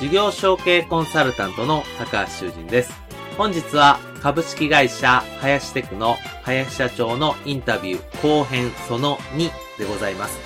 [0.00, 2.92] 事業承継コンサルタントの高橋修人です。
[3.38, 10.38] 本日は株式会社林テクの林社長のインタビュー後編その2でございます。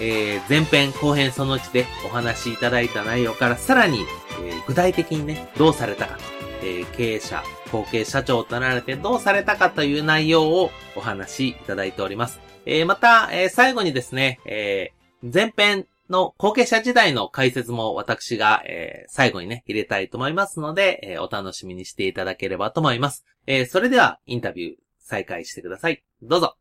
[0.00, 4.04] えー、前編後編その1でお話しいただいた内容からさらに、
[4.44, 6.18] えー、具体的にね、どうされたか、
[6.62, 12.40] えー、経営者、後継社長となられてどうされたかという内容をお話しいただいております。
[12.66, 23.24] えー、また、えー、最後にですね、えー、前編の後継者時代の解説も私が、えー、最後にね、入れたいと思いますので、えー、お楽しみにしていただければと思います。
[23.46, 26.02] えー、それでは、インタビュー再開してください。
[26.22, 26.56] どうぞ。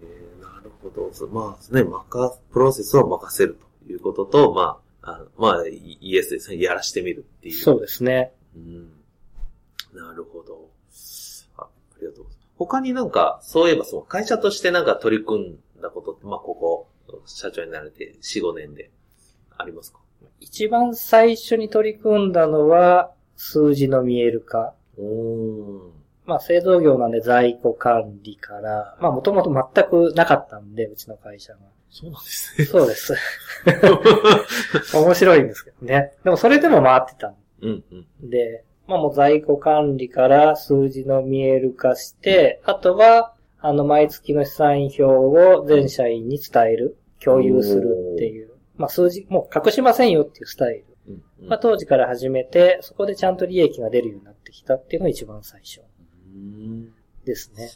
[0.00, 1.10] えー、なるほど。
[1.28, 6.62] まあね、まか、プロセスを任せるということと、まあ、あまあ、イエスですね。
[6.62, 7.54] やらしてみるっていう。
[7.56, 8.32] そうですね。
[8.56, 8.92] うん。
[9.92, 10.70] なるほど。
[11.56, 11.68] ああ
[12.00, 12.48] りがとうございます。
[12.56, 16.88] 他になんか、そういえばその会社としてなんか取り組んだことって、まあ、ここ、
[17.26, 18.90] 社長になれて4、5年で
[19.56, 19.98] ありますか？
[20.40, 24.74] 一番最初に取り組んだのは、数字の見える化。
[26.24, 31.58] まあ、製造業なんで在庫管理から、まあ、もともと全くなかったんで、うちの会社が。
[31.90, 32.64] そうなんですね。
[32.66, 33.14] そうです。
[34.96, 36.12] 面白いんですけどね。
[36.24, 50.84] でもそれでも回ってたんうんうん、で、まあもう在庫管理から数字の見える化して、あとは、あの、毎月の資産表を全社員に伝える、共有するっていう、まあ、数字、もう隠しませんよっていうスタイル。
[51.08, 55.80] うんまあ、当時から始めて、そこでちゃんと利益が出るようになってきたっていうのが一番最初。
[57.24, 57.70] ですね。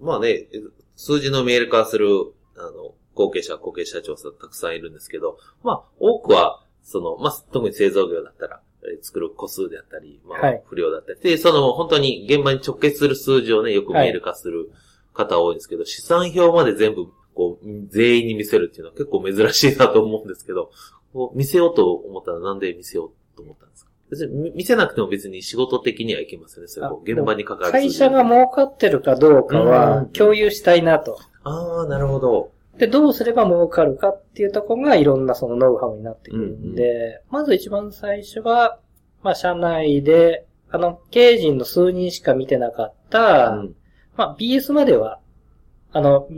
[0.00, 0.46] まあね、
[0.94, 2.08] 数字の見える化する、
[2.56, 8.60] あの、後継者、後継者調査たくさんいるんですけど、まあ、多くは、その、まあ、特に製造業だったら、
[9.02, 14.70] 作る個数であったり、まあ、不良だったり、はい、で、その本当に現場に直結する数字をね、よく見える化する
[15.12, 20.70] 方多いんですけど、はい、資産表まで全部、こう、全員に見せるっていうのは結構珍しいなと思うんですけど、
[21.12, 23.90] こう見せようと思ったらなんで見せようと思ったんですか？
[24.10, 26.68] 別に見せなくても別に仕事的にはいけますよね。
[26.68, 27.72] それ現場に関わる。
[27.72, 31.18] 会社が儲かってるかどうかは共有したいなと。
[31.42, 32.52] ああ、なるほど。
[32.78, 38.78] で、どうすれば儲かるかっていうところがいろんなそのノウハウになってくるんで、うんうん、まず一番最初は、
[39.22, 43.74] まあ、社内で、あの、経営陣の数人しか見てなかった、うん、
[44.16, 45.20] まあ、BS までは、
[45.92, 46.28] あの、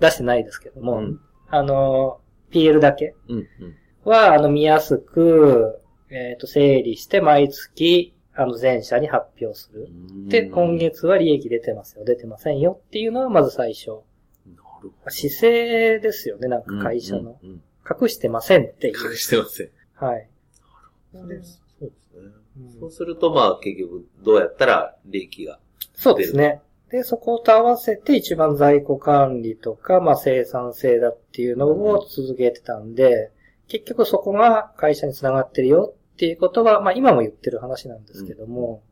[0.00, 5.80] 出してないですけども、うん、あの、PL だけは、うんうん、あの、見やすく、
[6.10, 9.88] えっ、ー、と、整理して毎月、あの、全社に発表する。
[10.28, 14.02] で、今月は利益出てますよ、出てませんよっていうのはまず最初。
[15.08, 17.38] 姿勢ですよね、なんか会社の。
[17.88, 18.94] 隠してませんっていう。
[19.10, 19.70] 隠してません。
[19.94, 20.28] はい。
[21.12, 21.88] そうですね。
[22.80, 25.58] そうすると、まあ、結局、どうやったら利益が
[25.94, 26.60] そうですね。
[26.90, 33.30] で、そこと合わせて一番在庫管理とか、まあ生産性だっていうのを続けてたんで、
[33.68, 38.82] 結局そこが会社につながってるよっていうことは、まあ今も言ってる話なんですけども、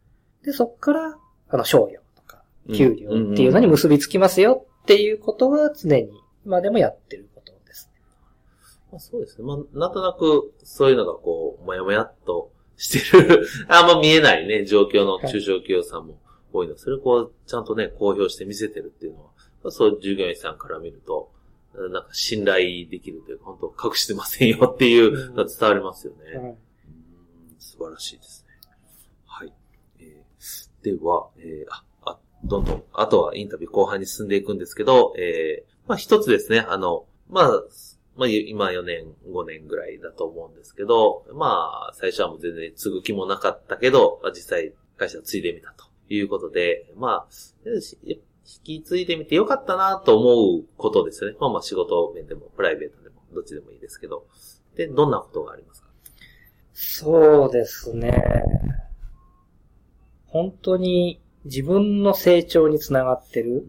[0.42, 2.42] うん、で、そこから、あの、商業とか、
[2.75, 6.10] 給料っていうのに結びつきますよっていうことは常に
[6.44, 8.00] 今でもやってることですね。
[8.91, 9.44] まあ、そうですね。
[9.44, 16.19] まあ、なんとなくそういうのがこう、もやもやっとしてる あんま見えないね、状況の中小企業さんも
[16.52, 16.76] 多いの。
[16.76, 19.31] それをこう、ちゃんとね、公表して見せてるっていうの
[19.62, 21.31] は、そう従業員さんから見ると、
[21.75, 26.32] なんか信頼できるというか、本当隠してませんよっていうのが伝わりますよね。
[26.34, 28.55] うん、素晴らしいですね。
[29.26, 29.52] はい。
[30.00, 31.84] えー、では、えー、あ、あ、
[32.44, 37.62] どんどん、あとはインタビュー後半に進んでいくんですけど、えー、まあ一つですね、あの、まあ、
[38.17, 45.91] まあ今4年、5年ぐらいだと思うんですけど、まあ最初はもう全然継ぐ気もなかったけど、実際会社継いでみたと。
[46.09, 47.29] いうことで、まあ、
[48.05, 48.19] 引
[48.65, 51.39] き継いでみてよかったなと思うことですよね。
[51.41, 54.27] まあまあ仕事面でも、プライベートでも、どっちでもいいですけど。
[54.77, 55.89] で、どんなことがありますか？
[56.75, 58.12] そうですね。
[60.27, 63.67] 本当に自分の成長につながってる。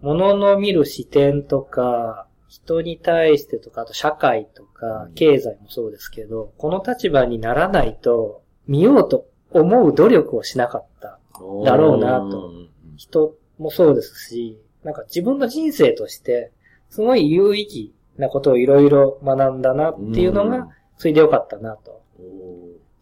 [0.00, 11.18] ものの見る視点とか、人に対してとか、あと社会とか、経済もそうですけど、この立場にならないと、見ようと思う努力をしなかった。
[11.64, 12.52] だろうなと
[12.96, 16.52] 人もそうですし、なんか自分の人生として、
[16.90, 22.02] すごい有意義なことをいろいろ学んだなっていうのうんが、それでよかったなと。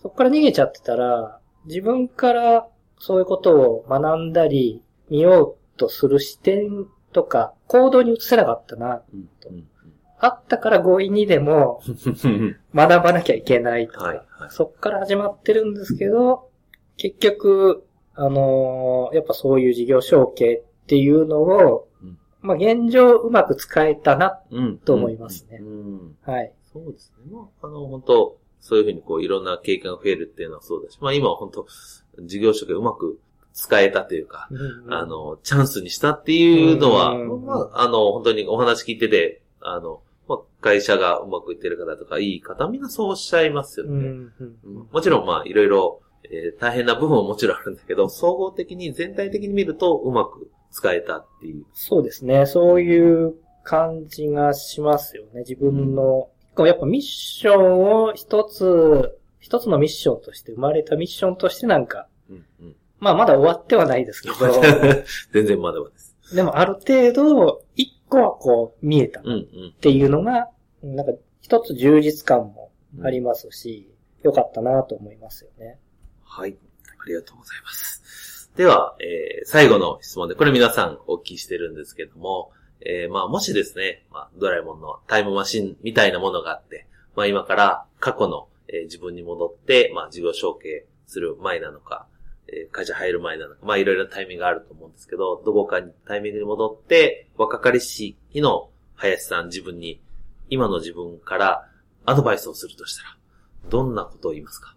[0.01, 2.69] そこから逃げちゃってたら、自分から
[3.03, 9.03] そういうことを学んだり、見ようとする視点とか、行動に移せなかったな。
[9.13, 9.69] うんうん
[10.25, 11.83] あったから強引にでも
[12.25, 16.49] うん 学ばなきゃいけないとか、はいはいそっから始まってるんですけど、
[16.97, 17.83] 結局、
[18.15, 24.41] あのーやっぱそういう事業承継っていうのを、うんまあ現状うまく使えたな。
[24.53, 26.53] うんと思いますねうんはい。
[26.73, 27.33] そうですね。
[27.33, 31.67] まあ、あの、本当そういうふうにこう、いろんな経験が増えるっていうのはそうだし、まあ今は本当
[32.21, 33.19] 事業職がうまく
[33.53, 34.49] 使えたというか、
[34.89, 43.93] あの、チャンスにしたっていうのは、うんまあ、あの、本当にお話聞いてて、あの、まあ、会社がうまくいってる方とか、いい方、みんなそうおっしゃいますよね。
[43.93, 51.65] うんうんうんもちろん、まあ、いろいろ、えー大変な部分ももちろんあるんだけど、総合的に、全体的に見ると、うまく使えたっていう。
[51.75, 52.47] そうですね。
[52.47, 53.35] そういう
[53.65, 55.41] 感じがしますよね。
[55.41, 62.77] 自分の、やっぱミッションを一つ、一つのミッションとして、生まれたミッションとしてなんか、うん、うん。
[63.01, 64.35] まあまだ終わってはないですけど、
[65.33, 66.17] 全然まだまだです。
[66.35, 69.75] でもある程度、一個はこう見えたっうん、うん。
[69.81, 70.49] ていうのが、
[70.83, 72.71] なんか一つ充実感も
[73.03, 73.93] ありますし、
[74.23, 75.79] 良かったなと思いますよね。
[76.23, 76.57] はい。
[76.87, 78.51] ありがとうございます。
[78.57, 82.53] では、えー最後の質問で、これ皆さんお聞きしてるんですけども、
[82.85, 86.87] えーまあ、もしですね、まあ、ドラえもんのタイムマシンみたいなものがあって、
[87.17, 92.07] まあ、今から過去の、えー自分に戻って、まあ、事業承継する前なのか、
[92.49, 100.01] えー会社入る前なのか、まあ、いろいろなタイミングがあると思うんですけど、どこかにタイミングに戻って、若かりし日の林さん自分に、
[100.49, 101.69] 今の自分から
[102.05, 103.17] アドバイスをするとしたら、
[103.69, 104.75] どんなことを言いますか？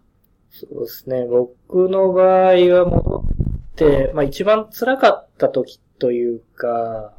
[0.50, 1.26] そうですね。
[1.26, 3.24] 僕の場合は戻
[3.72, 7.12] って、まあ一番辛かった時というか、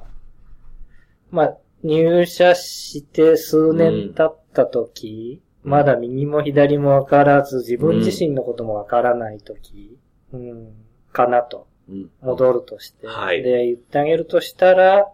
[1.29, 9.97] まあ入社して数年経った時、うんまだ右も左もわからず、自分自身のこともわからない時、
[10.31, 10.73] うん、
[11.11, 11.67] かなと。
[11.89, 12.09] うん。
[12.21, 13.07] 戻るとして。
[13.07, 15.07] はいで、言ってあげるとしたら、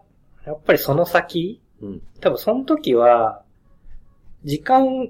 [0.44, 2.02] やっぱりその先、うん。
[2.20, 3.42] 多分その時は、
[4.44, 5.08] 時間、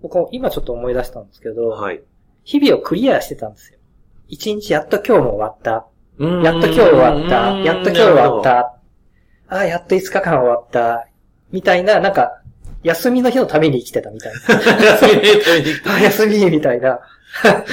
[0.00, 2.02] 僕今ちょっと思い出したんですけど、はい。
[2.44, 3.78] 日々をクリアしてたんですよ。
[4.28, 5.86] 一日やっと今日も終わった。
[6.18, 7.58] ややっと今日終わった。
[7.58, 8.42] やっと今日終わっ。
[8.42, 8.58] た。
[9.48, 11.08] ああ、やっと5日間終わった。
[11.50, 12.39] みたいな、なんか、
[12.82, 14.38] 休みの日のために生きてたみたいな。
[14.38, 17.00] 休みのためにあ、 休みみたいな。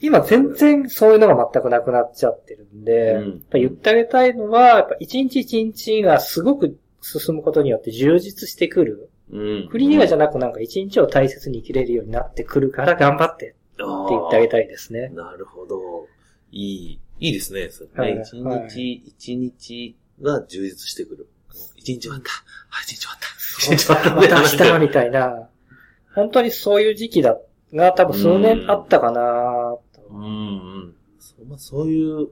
[0.00, 9.08] 今全然そういうのが全くなくなっちゃってるんで、うん言ってあげたいのは、やっぱ一日一日がすごく進むことによって充実してくる。
[9.30, 9.68] うん。
[9.70, 15.08] クリアじゃななくなんか一日を大切に生きれるようになってくるから頑張ってって言ってあげたいですね。
[15.08, 16.06] なるほど。
[16.50, 17.68] いい、いいですね。
[17.70, 17.90] そね。
[18.22, 21.28] 一はい日、一日が充実してくる。
[21.84, 22.30] 一日終わった。
[22.70, 23.28] あ、一日終わった。
[23.58, 24.14] 一日終わった。
[24.14, 25.48] また明日みたいな。
[26.14, 27.36] 本当にそういう時期だ
[27.74, 30.94] が多分数年あったかなとうんうん。
[31.18, 32.28] そうまあ、そういう、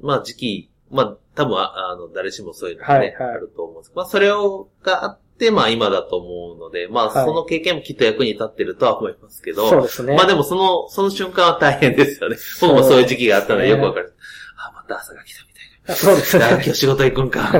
[0.00, 10.14] まあ時期、まあ多分ああの、誰しもそういうのがね、はいはいあると思うんですけど、まあそれを、があって、まあ今だと思うので、まあはいその経験もきっと役に立ってるとは思いますけど、そうですね。
[10.14, 12.36] まあでもその、その瞬間は大変ですよね。
[12.60, 14.14] 僕もそういう時期があったのでよくわかる。
[14.58, 15.51] あ、また朝が来たみたい
[15.88, 16.46] そうですな。
[16.48, 16.62] あ今ね。
[16.62, 17.52] 日仕事行くんか。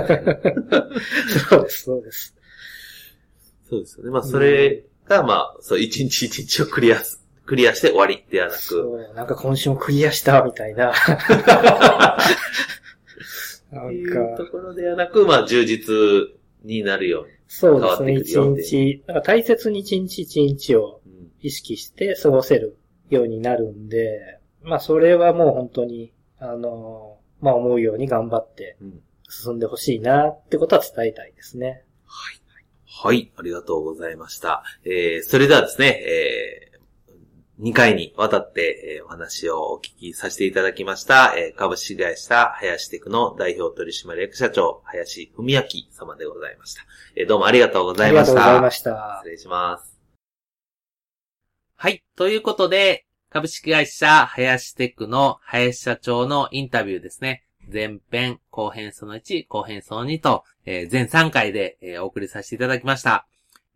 [1.49, 2.35] そうです、そうです。
[3.69, 4.11] そうですよね。
[4.11, 10.93] まあそれが、まあ、そう、一日一日をクリアす、クリアして終わりではなく、そう、なんか今週もクリアしたみたいな。
[13.73, 15.95] なんいうとか、ころではなく、まあ充実
[16.63, 17.33] になるように。
[17.49, 22.77] そうですね、一日、なんか大切に一日一日をうん意識して過ごせる
[23.11, 27.12] ようになるんで、まあそれはもう本当に、あの、
[27.43, 31.85] まあ思うように頑張ってうん進んでほしいなってことは伝えたいですね。
[32.07, 32.43] はい。
[32.87, 34.63] はい、ありがとうございました。
[34.85, 46.83] えー、それではですね、えー、2回にわたって、えーお話をお聞きさせていただきました、えー株式会社林テクの代表取締役社長、林文明様でございました。
[47.17, 48.33] えーどうもありがとうござあいました。
[48.33, 49.31] りがとうございました失。
[49.31, 49.99] 礼します。
[51.77, 52.03] はい。
[52.17, 57.47] ということで、株式会社林テックの林社長のインタビューですね。
[57.73, 63.27] 前編、後編その1、後編その2と、えー全3回で、えーお送りさせていただきました。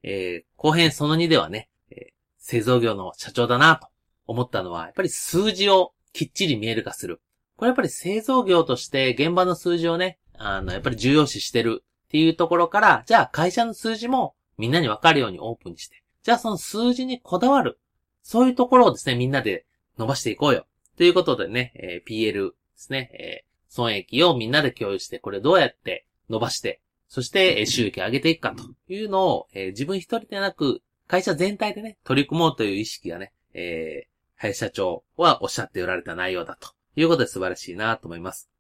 [0.03, 3.89] えー後編その2ではね、え製造業の社長だなと
[4.27, 7.23] 思ったのは、やっぱり数字をきっちり見える化する。
[7.57, 17.81] これやっぱり製造業として現場の数字をね、あの、やっぱり重要視してるっていうところから、じゃあ会社の数字もみんなにわかるようにオープンにして、じゃあその数字にこだわる。
[18.27, 19.67] そういうところをですね、みんなで
[19.99, 20.67] 伸ばしていこうよ。
[20.97, 38.51] ということでね、えー、PL ですね、えー、損益をみんなで共有して、これどうやって伸ばして、そして、え収益上げていくかというのを、えー、自分一人でなく、会社全体でね、取り組もうという意識がね、えー、林社長はおっしゃっておられた内容だということで素晴らしいなと思います。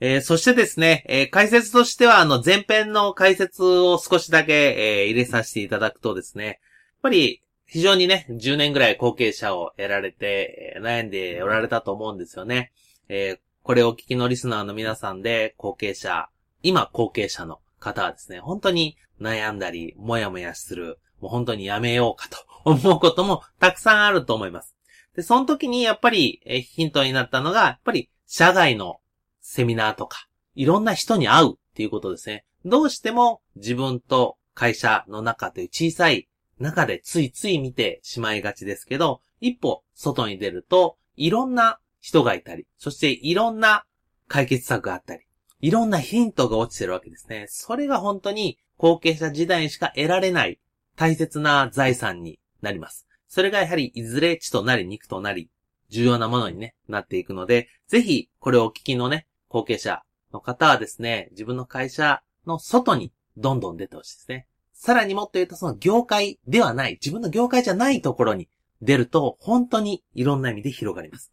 [0.00, 6.56] えー、そしてですね、えー、解説としては、あの、前編の解説を少しだけ、えー、入れさせていただくとですね、やっ
[7.02, 12.72] ぱり、非常にね、10年ぐらい後継者を得られて、悩んでおられたと思うんですよね。
[13.08, 16.28] えこれをお聞きのリスナーの皆さんで、後継者、
[16.62, 22.38] 今後継者の方はですね、本当に悩んだり、もやもやする、もう本当にやめようかと
[22.70, 24.76] 思うこともたくさんあると思います。
[25.16, 29.00] で、その時にやっぱり、えヒントになったのが、やっぱり、社外の
[29.40, 32.44] セミナーとか、いろんな人に会うっていうことですね。
[32.64, 43.84] どうしても自分と会社の中という小さい中でついつい見てしまいがちですけど、一歩外に出ると、いろんな人がいたり、そしていろんな
[44.28, 45.24] 解決策があったり、
[45.60, 47.46] いろんなヒントが落ちてるわけですね。
[47.48, 50.60] それが本当に後継者時代にしか得られない
[50.96, 53.06] 大切な財産になります。
[53.28, 55.50] それがやはりいずれ地となり肉となり、
[55.88, 64.46] 重要なものに、ね、なっていくので、ぜひこれをお聞きのね、後継者の方はですね、自分の会社の外にどんどん出てほしいですね。
[64.84, 68.50] さらにもっと言うとその業界ではない、自分の業界じゃないところに
[68.82, 71.32] 出ると、本当にいろんな意味で広がります。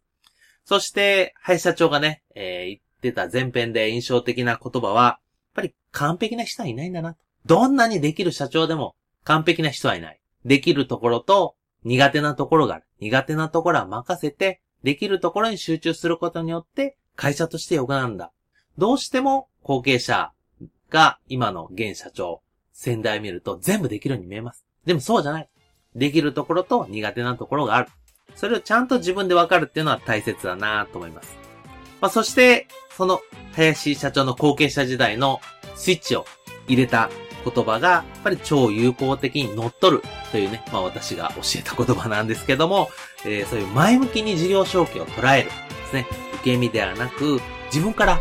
[0.64, 5.20] そして、林社長がね、えー、言ってた前編で印象的な言葉は、やっ
[5.52, 7.14] ぱり完璧な人はいないんだな。
[7.44, 10.20] どんなにできる社長でも完璧な人はいない。
[10.46, 11.54] できるところと
[11.84, 12.86] 苦手なところがある。
[13.00, 18.32] 苦手なところは任せて、できるところに集中することによって会社として良くなるんだ。
[18.78, 20.32] どうしても後継者
[20.88, 22.41] が今の現社長、
[22.72, 24.64] 先代見ると全部できるように見えます。
[24.84, 25.48] でもそうじゃない。
[25.94, 27.88] できるところと苦手なところがある。
[28.34, 31.36] それをちゃんと自分でわかるっていうのは大切だなと思います。
[32.00, 33.20] まあ、そして、その
[33.54, 35.40] 林社長の後継者時代の
[35.76, 36.24] スイッチを
[36.66, 37.10] 入れた
[37.44, 42.90] 言葉が、やっぱり超有効的に乗っ取るというね、まあ私が教えた言葉なんですけども、
[43.24, 45.54] えー、そういう前向きに事業承継を捉えるで
[45.86, 46.06] すね。
[46.34, 48.20] 受け身ではなく、自分から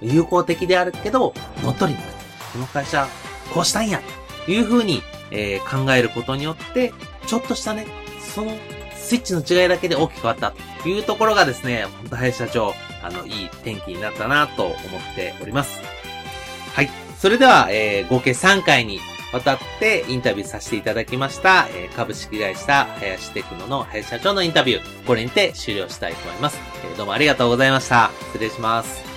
[0.00, 2.16] 有効的であるけど、乗っ取りに行く。
[2.52, 3.06] この会社、
[3.52, 4.00] こうしたんや、
[4.44, 6.92] というふうに、えー、考えることによって、
[7.26, 7.86] ちょっとしたね、
[8.20, 8.52] その
[8.94, 14.76] スイッチの違いだけで大きく変わったというところがですね、本当林社長、あの、いい天気になったなと思っ
[15.14, 15.80] ております。
[16.74, 16.90] はい。
[17.18, 19.00] それでは、えー、合計3回に
[19.32, 26.58] わたってインタビューさせていただきました、えー、株式会社林テクノの林社長のインタビュー、これにて終了したいと思います。
[26.84, 28.10] えー、どうもありがとうございました。
[28.32, 29.15] 失礼します。